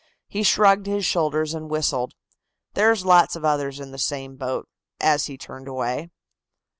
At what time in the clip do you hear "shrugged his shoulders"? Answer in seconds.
0.41-1.53